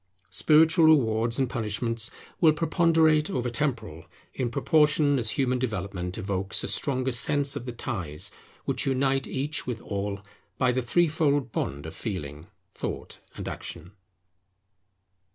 Spiritual 0.31 0.85
rewards 0.85 1.37
and 1.37 1.47
punishments 1.47 2.09
will 2.39 2.53
preponderate 2.53 3.29
over 3.29 3.51
temporal, 3.51 4.05
in 4.33 4.49
proportion 4.49 5.19
as 5.19 5.29
human 5.37 5.59
development 5.59 6.17
evokes 6.17 6.63
a 6.63 6.67
stronger 6.67 7.11
sense 7.11 7.55
of 7.55 7.67
the 7.67 7.71
ties 7.71 8.31
which 8.65 8.87
unite 8.87 9.27
each 9.27 9.67
with 9.67 9.79
all, 9.79 10.19
by 10.57 10.71
the 10.71 10.81
threefold 10.81 11.51
bond 11.51 11.85
of 11.85 11.95
Feeling, 11.95 12.47
Thought, 12.71 13.19
and 13.35 13.47
Action. 13.47 13.91